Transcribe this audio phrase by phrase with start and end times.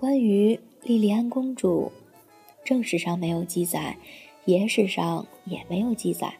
[0.00, 1.92] 关于莉莉安公主，
[2.64, 3.98] 正史上没有记载，
[4.46, 6.38] 野史上也没有记载，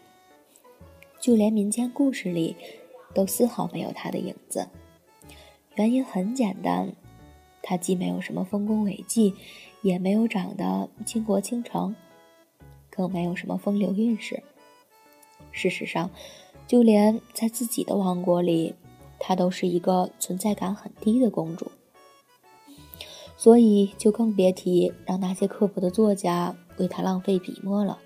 [1.21, 2.57] 就连民间故事里，
[3.13, 4.67] 都丝毫没有她的影子。
[5.75, 6.95] 原因很简单，
[7.63, 9.35] 她既没有什么丰功伟绩，
[9.83, 11.95] 也没有长得倾国倾城，
[12.89, 14.43] 更没有什么风流韵事。
[15.53, 16.09] 事实上，
[16.67, 18.75] 就连在自己的王国里，
[19.19, 21.71] 她都是一个存在感很低的公主。
[23.41, 27.99] 所以，就更别提让那些刻薄的作家为他浪费笔墨了。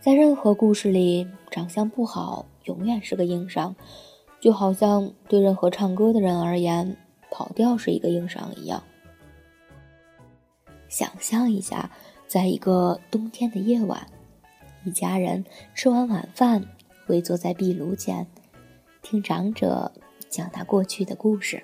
[0.00, 3.76] 在任何故事里，长相不好永远是个硬伤，
[4.40, 6.96] 就好像对任何唱歌的人而言，
[7.30, 8.82] 跑调是一个硬伤一样。
[10.88, 11.90] 想象一下，
[12.26, 14.06] 在一个冬天的夜晚，
[14.86, 15.44] 一家人
[15.74, 16.64] 吃完晚饭，
[17.08, 18.26] 围坐在壁炉前，
[19.02, 19.92] 听长者
[20.30, 21.62] 讲他过去的故事。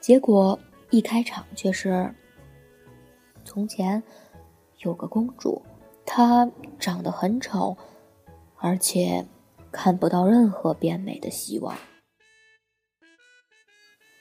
[0.00, 0.58] 结果
[0.90, 2.14] 一开场却是：
[3.44, 4.02] 从前
[4.78, 5.62] 有个公主，
[6.06, 7.76] 她长得很丑，
[8.56, 9.26] 而且
[9.70, 11.76] 看不到任何变美的希望。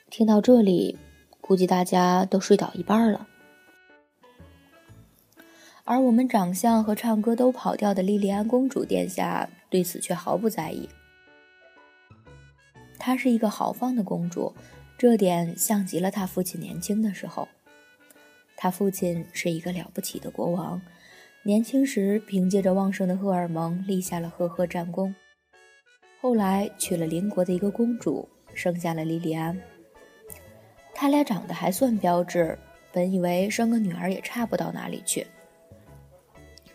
[0.10, 0.98] 听到这里，
[1.40, 3.28] 估计大家都睡倒一半了。
[5.86, 10.90] 而我们长相和唱歌都跑调的莉莉安公主殿下对此却毫不在意。
[13.00, 14.54] 她是一个豪放的公主。
[14.98, 17.48] 这点像极了他父亲年轻的时候。
[18.56, 20.82] 他父亲是一个了不起的国王，
[21.44, 25.14] 年轻时凭借着旺盛的荷尔蒙立下了赫赫战功。
[26.20, 29.56] 后来娶了邻国的一个公主，生下了莉莉安。
[30.96, 32.58] 他俩长得还算标致，
[32.92, 35.28] 本以为生个女儿也差不到哪里去。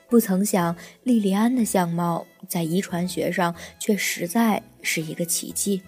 [0.08, 5.82] 不曾想，莉莉安的相貌在遗传学上却实在是一个奇迹。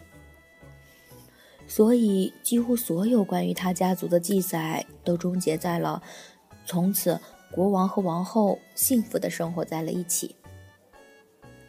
[1.66, 6.02] 所以，几乎所有关于他家族的记载都终结在了
[6.66, 7.18] “从此
[7.50, 10.36] 国王和王后幸福的生活在了一起”。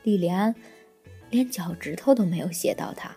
[0.03, 0.53] 莉莉安
[1.31, 3.15] 连脚趾头都没有写到他。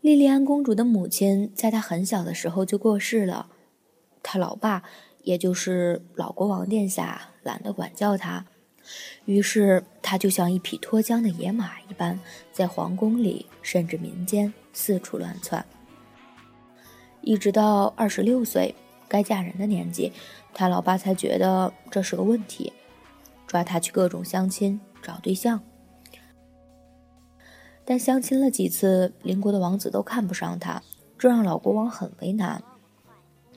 [0.00, 3.48] 莉莉安公主的母亲在她很小的时候就过世了，
[4.22, 4.82] 她老爸，
[5.22, 8.44] 也就是老国王殿下，懒得管教她。
[9.24, 12.18] 于是，他就像一匹脱缰的野马一般，
[12.52, 15.64] 在皇宫里甚至民间四处乱窜。
[17.22, 18.74] 一直到二十六岁
[19.08, 20.12] 该嫁人的年纪，
[20.52, 22.72] 他老爸才觉得这是个问题，
[23.46, 25.60] 抓他去各种相亲找对象。
[27.86, 30.82] 但相亲了几次，邻国的王子都看不上他，
[31.18, 32.62] 这让老国王很为难。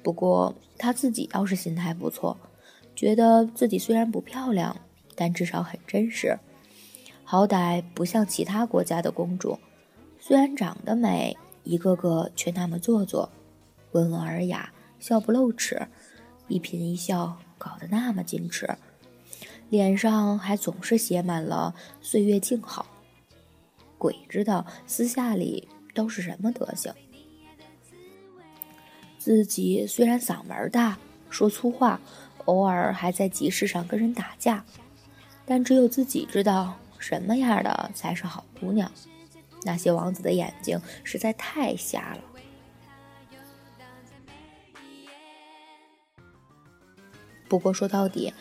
[0.02, 2.38] 不过他自己倒是心态不错，
[2.96, 4.78] 觉得自己虽然不漂亮。
[5.20, 6.38] 但至少很真实，
[7.24, 9.58] 好歹不像其他国家的公主，
[10.20, 13.32] 虽然长得美，一个个却那么做作，
[13.94, 15.88] 温文尔雅，笑不露齿，
[16.48, 18.78] 一颦一笑搞得那么矜持，
[19.70, 22.86] 脸上还总是写满了岁月静好。
[23.98, 26.94] 鬼知道私下里都是什么德行。
[29.18, 31.00] 自己虽然嗓门大，
[31.32, 32.00] 说粗话，
[32.46, 34.64] 偶尔还在集市上跟人打架。
[35.48, 38.92] 但只有自己知道什么样的才是好姑娘。
[39.64, 42.22] 那些王子的眼睛实在太瞎了。
[47.48, 48.34] 不过说到底，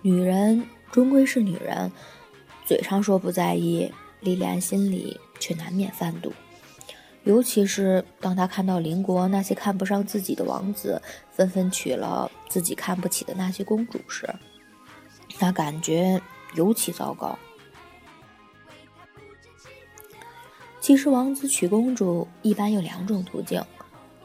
[0.00, 1.90] 女人终归是女人，
[2.64, 6.32] 嘴上说不在意，莉莉安心里却难免犯堵。
[7.24, 11.00] 尤其是当她看到邻国那些看不上自己的王子
[11.32, 14.28] 纷纷娶了自己看不起的那些公主时，
[15.40, 16.20] 那感觉
[16.54, 17.38] 尤其糟糕。
[20.80, 23.62] 其实，王子娶公主一般有两种途径，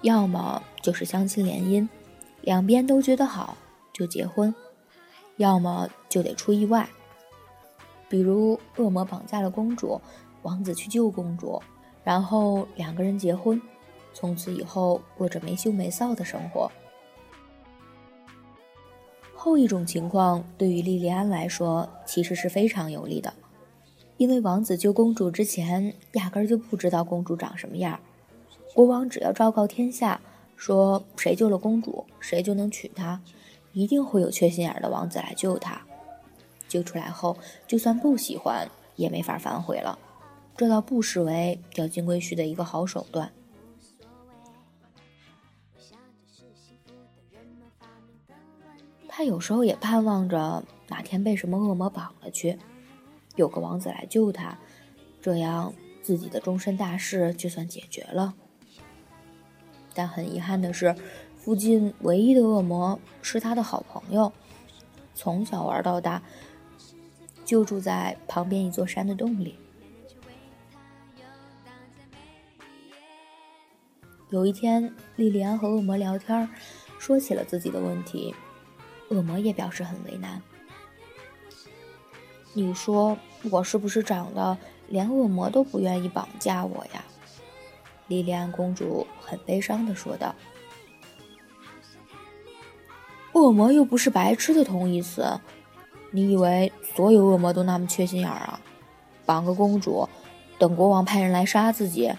[0.01, 1.87] 要么就是相亲联姻，
[2.41, 3.55] 两边都觉得好
[3.93, 4.53] 就结婚；
[5.37, 6.89] 要么就得出意外，
[8.09, 10.01] 比如恶魔绑架了公主，
[10.41, 11.61] 王子去救公主，
[12.03, 13.61] 然后两个人结婚，
[14.13, 16.69] 从此以后过着没羞没臊的生活。
[19.41, 23.33] 后一种情况对于莉莉安来说，其实是非常有利的。
[24.17, 27.97] 因为王子救公主之前，压根儿就不知道公主长什么样。
[28.73, 30.19] 国王只要昭告天下，
[30.57, 33.21] 说谁救了公主，谁就能娶她，
[33.71, 35.83] 一定会有缺心眼的王子来救她。
[36.67, 39.97] 救出来后，就算不喜欢，也没法反悔了。
[40.57, 43.31] 这倒不失为钓金龟婿的一个好手段。
[49.19, 52.57] 他有时候也盼望着哪天被什么恶魔绑了去。
[53.35, 54.57] 有个王子来救他，
[55.21, 58.33] 这样自己的终身大事就算解决了。
[59.93, 60.95] 但很遗憾的是，
[61.35, 64.31] 附近唯一的恶魔是他的好朋友，
[65.13, 66.23] 从小玩到大，
[67.43, 69.59] 就住在旁边一座山的洞里。
[74.29, 76.49] 有一天，莉莉安和恶魔聊天，
[76.97, 78.33] 说起了自己的问题，
[79.09, 80.41] 恶魔也表示很为难。
[82.53, 83.17] 你说
[83.51, 84.57] 我是不是长得
[84.87, 87.03] 连恶魔都不愿意绑架我呀？
[88.07, 90.33] 莉莉安公主很悲伤的说道。
[93.33, 95.39] 恶魔又不是白痴的同义词，
[96.11, 98.59] 你以为所有恶魔都那么缺心眼儿啊？
[99.25, 100.09] 绑个公主，
[100.57, 102.11] 等国王派人来杀自己？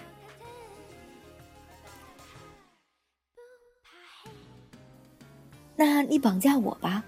[6.11, 7.05] 你绑架我吧。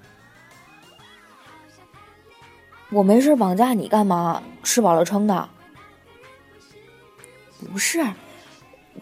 [2.89, 4.41] 我没事绑架你干嘛？
[4.63, 5.49] 吃饱了撑的？
[7.69, 8.01] 不是，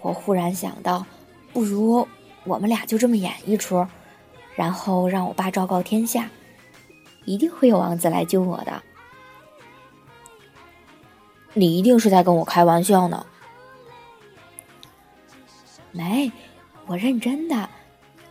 [0.02, 1.06] 我忽然想到，
[1.54, 2.08] 不如
[2.46, 3.86] 我们俩就这么演一出，
[4.56, 6.32] 然后让我爸昭告天下，
[7.26, 8.82] 一定会有王子来救我的。
[11.54, 13.24] 你一定是在跟我开玩笑呢？
[15.92, 16.32] 没，
[16.88, 17.70] 我认真的。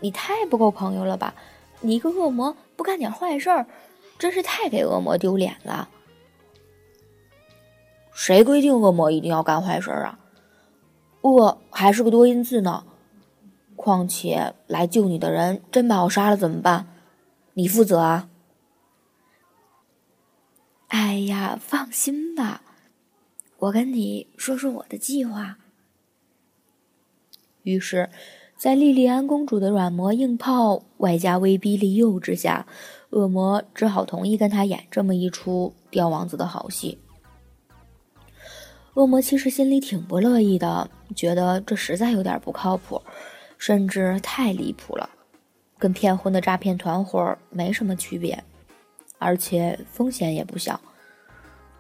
[0.00, 1.32] 你太不够朋友了吧？
[1.80, 3.66] 你一个恶魔不干点坏事儿？
[4.18, 5.88] 真是太给恶魔丢脸了！
[8.12, 10.18] 谁规定恶魔一定要干坏事儿啊？
[11.22, 12.84] 恶还是个多音字呢。
[13.76, 16.86] 况且来救你的人真把我杀了怎么办？
[17.54, 18.28] 你负责啊！
[20.88, 22.62] 哎呀，放心吧，
[23.56, 25.56] 我跟你说说我的计划。
[27.62, 28.10] 于是，
[28.60, 32.66] 在莉莉安公主的软磨硬泡，外加威逼利诱之下。
[33.08, 36.98] 恶魔只好同意跟他演这么一出吊王子的好戏。
[38.92, 43.00] 恶魔其实心里挺不乐意的，觉得这实在有点不靠谱，
[43.56, 45.08] 甚至太离谱了，
[45.78, 48.44] 跟骗婚的诈骗团伙没什么区别，
[49.18, 50.78] 而且风险也不小。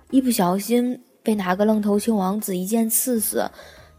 [0.08, 3.50] 一不小心被哪个愣头青王子一剑刺死，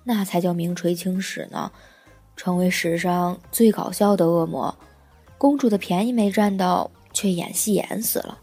[0.04, 1.72] 那才叫名垂青史呢，
[2.36, 4.76] 成为史上最搞笑的恶魔。
[5.38, 6.90] 公主的便宜没占到。
[7.14, 8.38] 却演戏演死了。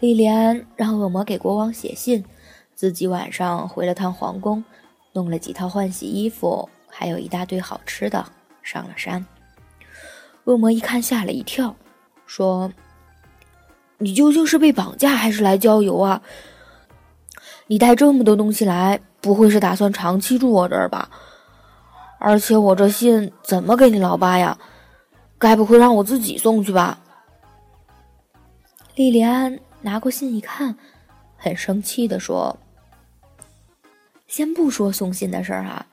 [0.00, 2.22] 莉莉安让恶魔给国王写信，
[2.74, 4.62] 自己晚上回了趟皇宫，
[5.12, 8.22] 弄了几套换洗衣服，还有一大堆好吃的，
[8.62, 9.24] 上了山。
[10.44, 11.74] 恶魔一看吓了一跳，
[12.26, 12.70] 说
[13.96, 16.20] ：“你究竟是被绑架还是来郊游啊？
[17.68, 21.08] 你带这么多东西来，不会是打算长期住我这儿吧？
[22.18, 24.58] 而且我这信怎么给你老爸呀？”
[25.38, 27.00] 该不会让我自己送去吧？
[28.94, 30.76] 莉莉安拿过信一看，
[31.36, 32.56] 很生气的说
[34.28, 35.84] ：“先不说送信的事儿啊，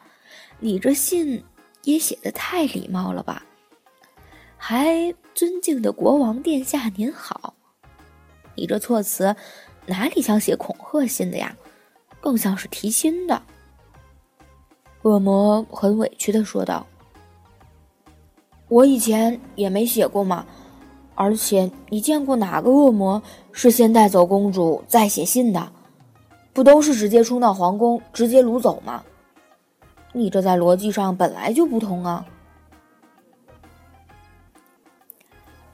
[0.60, 1.44] 你这信
[1.84, 3.44] 也写的太礼貌了吧？
[4.56, 7.56] 还尊敬的国王殿下您好，
[8.54, 9.36] 你这措辞
[9.88, 11.56] 哪里像写恐吓信的呀？
[12.30, 13.42] 更像是提亲的。”
[15.02, 16.86] 恶魔很委屈的说道。
[18.68, 20.46] 我以前也没写过嘛，
[21.16, 23.20] 而且你见过哪个恶魔
[23.52, 25.72] 是先带走公主再写信的？
[26.54, 29.04] 不都是直接冲到皇宫直接掳走吗？
[30.14, 32.24] 你这在逻辑上本来就不通啊！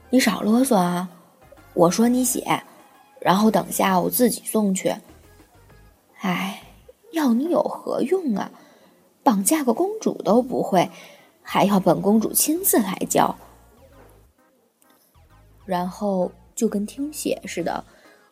[0.08, 1.06] 你少啰嗦啊！
[1.74, 2.62] 我说你写，
[3.20, 4.94] 然后等下我自己送去。
[6.20, 6.62] 哎，
[7.12, 8.50] 要你有何用啊？
[9.22, 10.88] 绑架个公主都不会，
[11.42, 13.36] 还要本公主亲自来教。
[15.64, 17.84] 然后就跟听写似的，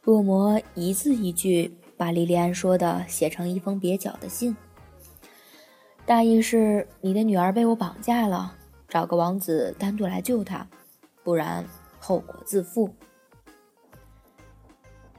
[0.05, 4.57] 恶魔一字一句把莉莉安说的写成一封蹩脚的信，
[6.07, 8.55] 大意是你的女儿被我绑架了，
[8.89, 10.65] 找个王子单独来救她，
[11.25, 11.65] 不然
[11.99, 12.95] 后果自负。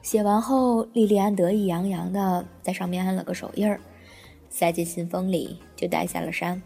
[0.06, 3.82] 写完后，莉莉安得意洋洋的在上面按了个手印儿，
[4.52, 6.62] 塞进信封里，就带下了山。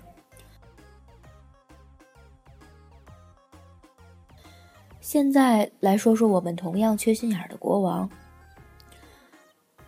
[4.99, 8.09] 现在来说说我们同样缺心眼的国王。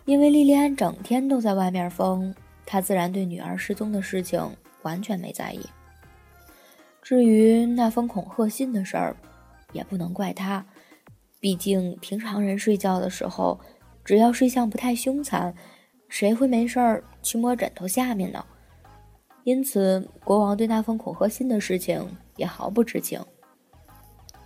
[0.06, 4.40] 因为莉莉安整天都在外面疯，他自然对女儿失踪的事情
[4.80, 5.60] 完全没在意。
[7.02, 9.14] 至于那封恐吓信的事儿，
[9.74, 10.64] 也不能怪他，
[11.42, 13.58] 毕竟平常人睡觉的时候，
[14.04, 15.52] 只要睡相不太凶残，
[16.08, 18.46] 谁会没事儿去摸枕头下面呢？
[19.42, 23.20] 因此，国王对那封恐吓信的事情也毫不知情。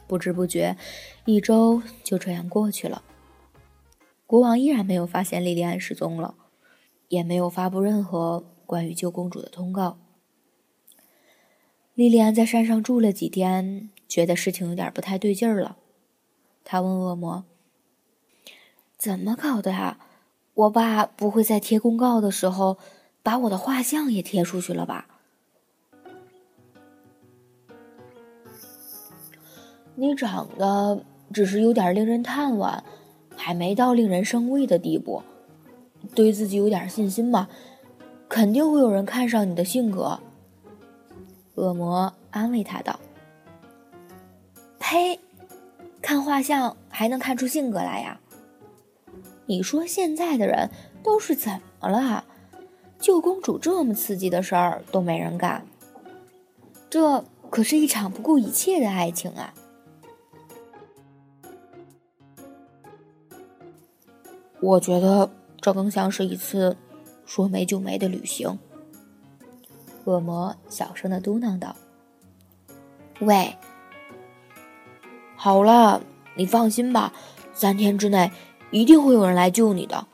[0.07, 0.75] 不知不觉，
[1.27, 3.03] 一周就这样过去了。
[4.25, 6.35] 国王依然没有发现莉莉安失踪了，
[7.09, 9.99] 也没有发布任何关于救公主的通告。
[11.93, 15.77] 莉莉安在山上住了几天，觉得事情有点不太对劲儿了。
[16.69, 17.45] 他问恶魔
[18.99, 20.01] ：“怎么搞的啊？
[20.55, 22.77] 我爸不会在贴公告的时候
[23.23, 25.07] 把我的画像也贴出去了吧？”
[29.95, 32.81] 你长得只是有点令人叹惋，
[33.37, 35.23] 还没到令人生畏的地步。
[36.17, 37.49] 对自己有点信心嘛，
[38.29, 40.19] 肯定会有人看上你的性格。
[41.55, 42.99] 恶魔安慰他道
[44.79, 45.21] ：“呸，
[46.07, 48.21] 看画像还能看出性格来呀？
[49.47, 50.71] 你说现在的人
[51.03, 52.25] 都是怎么了？
[53.01, 55.67] 救公主这么刺激的事儿都没人干，
[56.89, 59.53] 这可是一场不顾一切的爱情啊！”
[64.63, 65.29] 我觉得
[65.61, 66.77] 这更像是一次
[67.25, 68.57] 说没就没的旅行。
[70.05, 71.75] 恶魔小声的嘟囔道
[73.19, 73.57] ：“喂，
[75.37, 76.03] 好了，
[76.35, 77.13] 你放心吧，
[77.53, 78.31] 三天之内
[78.71, 80.07] 一定会有人来救你的。”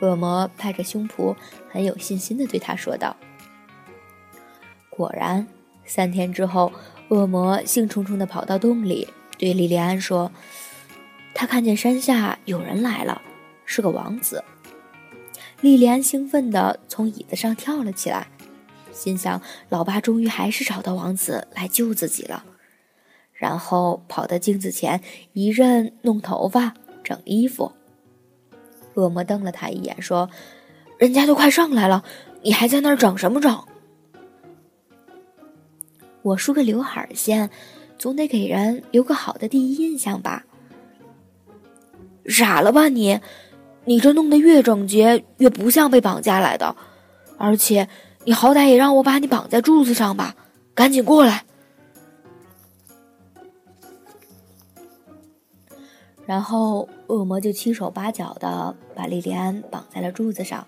[0.00, 1.34] 恶魔拍着胸脯，
[1.68, 3.16] 很有信心的对他说道。
[4.90, 5.46] 果然，
[5.84, 6.72] 三天之后，
[7.08, 10.30] 恶魔兴冲冲的跑到洞里，对莉莉安说。
[11.34, 13.22] 他看见山下有人来了，
[13.64, 14.44] 是个王子。
[15.60, 18.28] 莉莉安兴奋地从椅子上跳了起来，
[18.92, 22.44] 心想：老爸终于还是找到王子来救自己了。
[23.38, 25.00] 然后跑到镜子前，
[25.32, 27.70] 一阵弄头发、整衣服。
[28.94, 30.28] 恶魔瞪了他一眼，说
[30.98, 32.02] ：“人家都快上来了，
[32.42, 33.64] 你还在那儿整什么整？”
[36.22, 37.48] 我梳个刘海先，
[37.96, 40.44] 总得给人留个好的第一印象吧。
[42.26, 43.20] 傻了吧你！
[43.84, 46.74] 你这弄得越整洁，越不像被绑架来的。
[47.38, 47.88] 而且，
[48.24, 50.34] 你好歹也让我把你绑在柱子上吧！
[50.74, 51.44] 赶紧过来。
[56.28, 60.66] 然后，恶魔就七手八脚的把莉莉安绑在了柱子上。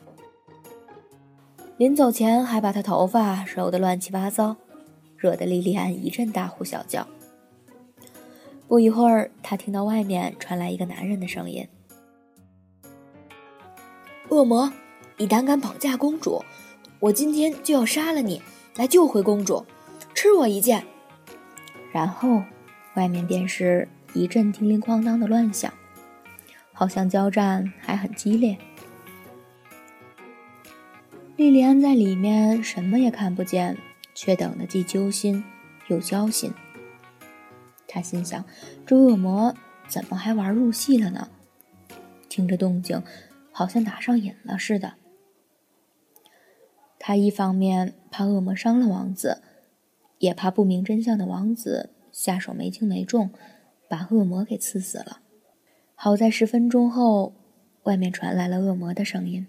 [1.77, 4.57] 临走前，还把她头发揉得乱七八糟，
[5.19, 7.07] 惹得莉莉安一阵大呼小叫。
[8.69, 11.69] 不一会儿，她听到外面传来一个男人的声音
[14.31, 14.73] ：“恶魔，
[15.19, 16.43] 你胆敢绑架公主，
[17.01, 18.41] 我今天就要杀了你，
[18.77, 19.67] 来救回公主，
[20.15, 20.83] 吃我一剑！”
[21.93, 22.43] 然后，
[22.95, 25.73] 外面便是一阵叮铃哐当的乱响，
[26.73, 28.59] 好像交战还很激烈。
[31.37, 33.77] 莉莉安在里面什么也看不见，
[34.15, 35.43] 却等得既揪心
[35.89, 36.53] 又焦心。
[37.89, 38.45] 他心想
[38.87, 39.55] ：“这恶魔
[39.89, 41.29] 怎么还玩入戏了呢？
[42.29, 43.03] 听着动静，
[43.51, 44.95] 好像打上瘾了似的。”
[47.01, 49.43] 他一方面怕恶魔伤了王子，
[50.19, 53.31] 也怕不明真相的王子下手没轻没重，
[53.91, 55.21] 把恶魔给刺死了。
[55.97, 57.35] 好在十分钟后，
[57.83, 59.49] 外面传来了恶魔的声音：“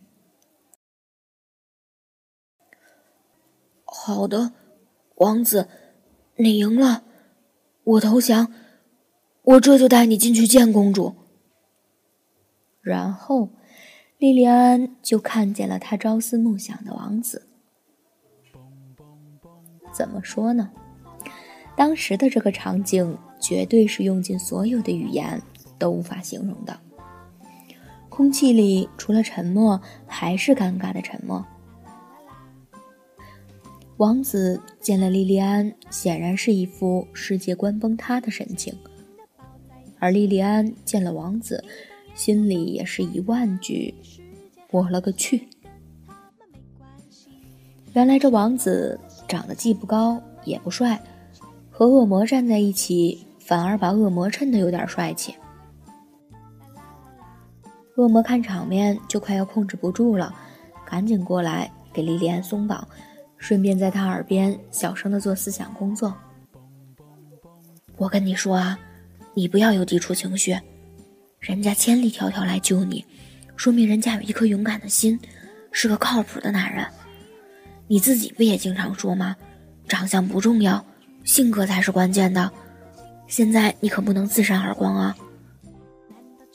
[3.86, 4.54] 好的，
[5.18, 5.70] 王子，
[6.38, 7.04] 你赢了。”
[7.84, 8.52] 我投降，
[9.44, 11.16] 我这就带你进去见公主。
[12.82, 13.50] 然后，
[14.18, 17.48] 莉莉安就看见了她朝思暮想的王子。
[19.94, 20.72] 怎么说呢？
[21.75, 25.42] 当时的这个场景绝对是用尽所有的语言
[25.80, 26.80] 都无法形容的。
[28.10, 31.44] 空气里除了沉默，还是尴尬的沉默。
[33.98, 38.74] 王子见了莉莉安，显然是一副世界观崩塌的神情；
[40.00, 41.63] 而莉莉安见了王子，
[42.13, 43.94] 心里也是一万句
[44.72, 45.48] “我了个去”。
[47.94, 51.01] 原来这王子长得既不高也不帅，
[51.82, 55.34] 和恶魔站在一起，反而把恶魔衬得有点帅气。
[57.96, 60.32] 恶魔看场面就快要控制不住了，
[60.86, 62.88] 赶紧过来给莉莉安松绑，
[63.36, 66.14] 顺便在她耳边小声的做思想工作。
[67.98, 68.78] 我跟你说啊，
[69.34, 70.56] 你不要有抵触情绪，
[71.40, 73.04] 人家千里迢迢来救你，
[73.56, 75.20] 说明人家有一颗勇敢的心，
[75.72, 76.86] 是个靠谱的男人。
[77.88, 79.36] 你自己不也经常说吗？
[79.88, 80.86] 长相不重要，
[81.24, 82.51] 性格才是关键的。
[83.28, 85.16] 现在你可不能自扇耳光啊！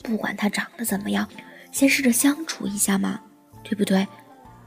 [0.03, 1.27] 不管他长得怎么样，
[1.71, 3.19] 先试着相处一下嘛，
[3.63, 4.07] 对不对？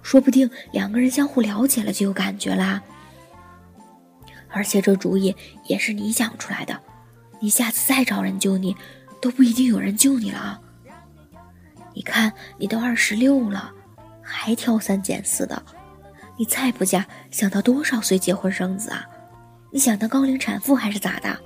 [0.02, 2.82] 说不定两个人相互了解了就有感觉啦。
[4.48, 6.80] 而且这主意也是你想出来的，
[7.38, 8.76] 你下次再找人救你，
[9.20, 10.60] 都不一定有人救你了啊。
[11.94, 13.72] 你看你都二十六了，
[14.22, 15.62] 还挑三拣四的，
[16.36, 19.06] 你再不嫁，想到多少岁结婚生子啊？
[19.70, 21.38] 你想当高龄产妇还是咋的？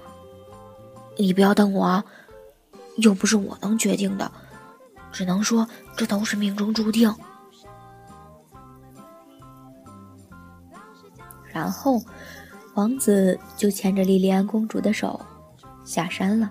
[1.16, 2.02] 你不要瞪我！
[2.98, 4.30] 又不是我能决定的，
[5.12, 7.12] 只能说这都是命中注定。
[11.52, 12.02] 然后，
[12.74, 15.20] 王子就牵着莉莉安公主的手
[15.84, 16.50] 下山了。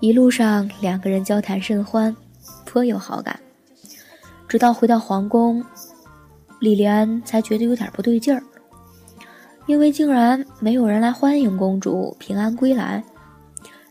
[0.00, 2.16] 一路上，两个人交谈甚欢，
[2.64, 3.38] 颇有好感。
[4.48, 5.64] 直到回到皇宫，
[6.60, 8.42] 莉莉安才觉得有点不对劲儿，
[9.66, 13.02] 因为竟然没有人来欢迎公主平安归来。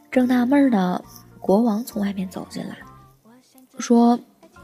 [0.10, 1.04] 正纳闷呢，
[1.40, 2.78] 国王从外面走进来，
[3.78, 4.18] 说：“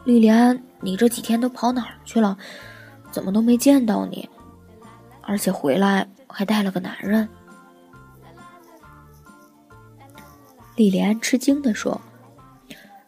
[0.05, 2.37] 莉莉安，你这几天都跑哪儿去了？
[3.11, 4.29] 怎么都没见到你？
[5.21, 7.27] 而且回来还带了个男人。”
[10.77, 11.99] 莉莉安吃惊地说：“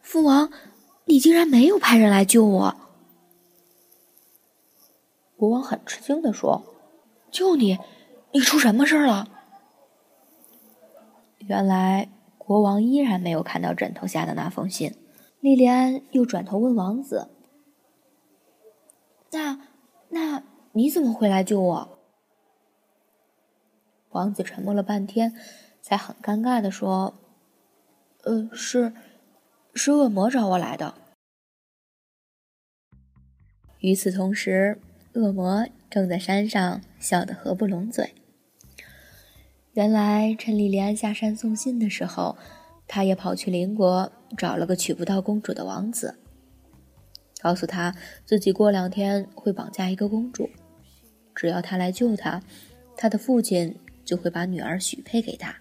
[0.04, 0.50] 父王，
[1.06, 2.76] 你竟然没有派人来救我！”
[5.38, 6.62] 国王很吃惊地说
[7.34, 7.78] ：“救你？
[8.32, 9.28] 你出什么事儿了？”
[11.50, 12.08] 原来。
[12.46, 14.98] 国王依然没有看到枕头下的那封信，
[15.40, 17.30] 莉莉安又转头问王子
[19.32, 19.62] ：“那，
[20.10, 20.44] 那
[20.74, 22.00] 你怎么会来救我？”
[24.12, 25.34] 王子沉默了半天，
[25.82, 27.14] 才很尴尬的说
[28.26, 28.92] ：“呃，是，
[29.74, 30.96] 是恶魔找我来的。”
[33.80, 34.82] 与此同时，
[35.14, 38.16] 恶魔正在山上笑得合不拢嘴。
[39.74, 42.36] 原来，趁莉莉安下山送信的时候，
[42.88, 46.18] 他也跑去邻国找了个娶不到公主的王子，
[47.44, 50.50] 告诉他自己过两天会绑架一个公主，
[51.36, 52.42] 只要他来救她，
[52.98, 55.56] 他的父亲就会把女儿许配给他。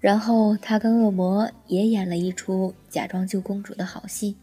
[0.00, 4.34] 然后他跟恶魔也演了一出假装救公主的好戏。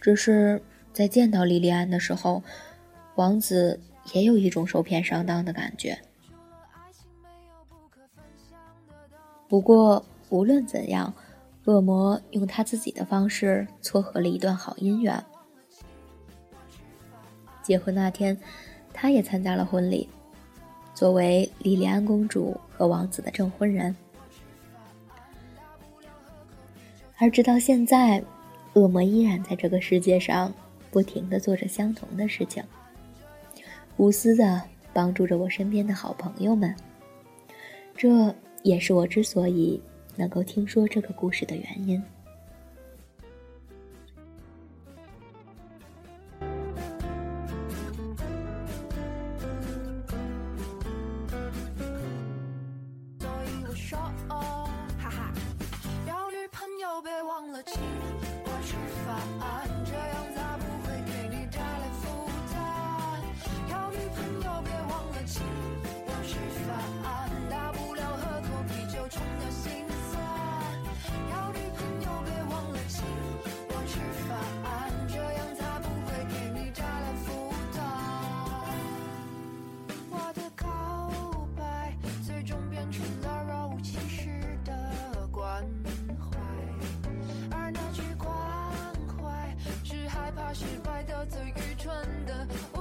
[0.00, 2.44] 只是在见到莉莉安的时候，
[3.16, 3.78] 王子
[4.12, 5.98] 也有一种受骗上当的感觉。
[9.48, 11.12] 不过，无论怎样，
[11.64, 15.22] 恶魔用他自己的方式撮合了一段好姻缘。
[17.62, 18.36] 结婚那天，
[18.92, 20.08] 他也参加了婚礼，
[20.94, 23.94] 作为莉莉安公主和王子的证婚人。
[27.18, 28.22] 而直到现在，
[28.74, 30.52] 恶魔依然在这个世界上
[30.90, 32.64] 不停的做着相同的事情，
[34.00, 34.62] 无私的
[34.94, 36.74] 帮助着我身边的好朋友们。
[37.94, 38.34] 这。
[38.62, 39.80] 也是我之所以
[40.16, 42.02] 能够听说这个故事的原因。
[91.90, 92.79] 得最愚蠢的。